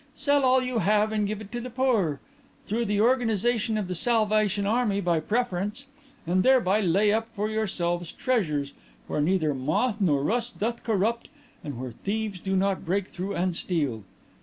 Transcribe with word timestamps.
Sell 0.15 0.43
all 0.43 0.63
you 0.63 0.79
have 0.79 1.11
and 1.11 1.27
give 1.27 1.41
it 1.41 1.51
to 1.51 1.61
the 1.61 1.69
poor 1.69 2.19
through 2.65 2.85
the 2.85 2.99
organization 2.99 3.77
of 3.77 3.87
the 3.87 3.93
Salvation 3.93 4.65
Army 4.65 4.99
by 4.99 5.19
preference 5.19 5.85
and 6.25 6.41
thereby 6.41 6.81
lay 6.81 7.13
up 7.13 7.27
for 7.33 7.47
yourselves 7.51 8.11
treasures 8.11 8.73
where 9.05 9.21
neither 9.21 9.53
moth 9.53 9.97
nor 10.01 10.23
rust 10.23 10.57
doth 10.57 10.81
corrupt 10.81 11.29
and 11.63 11.79
where 11.79 11.91
thieves 11.91 12.39
do 12.39 12.55
not 12.55 12.83
break 12.83 13.09
through 13.09 13.35
and 13.35 13.55
steal. 13.55 14.03